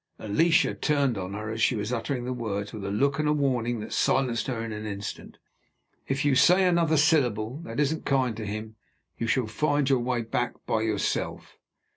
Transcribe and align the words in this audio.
Alicia 0.17 0.73
turned 0.73 1.15
on 1.15 1.35
her 1.35 1.51
as 1.51 1.61
she 1.61 1.75
was 1.75 1.93
uttering 1.93 2.25
the 2.25 2.33
words, 2.33 2.73
with 2.73 2.83
a 2.83 2.89
look 2.89 3.19
and 3.19 3.29
a 3.29 3.33
warning 3.33 3.79
that 3.81 3.93
silenced 3.93 4.47
her 4.47 4.65
in 4.65 4.71
an 4.71 4.87
instant: 4.87 5.37
"If 6.07 6.25
you 6.25 6.33
say 6.33 6.65
another 6.65 6.97
syllable 6.97 7.59
that 7.65 7.79
isn't 7.79 8.03
kind 8.03 8.35
to 8.37 8.45
him, 8.47 8.77
you 9.19 9.27
shall 9.27 9.45
find 9.45 9.91
your 9.91 9.99
way 9.99 10.21
back 10.23 10.53
by 10.65 10.81
yourself!" 10.81 11.59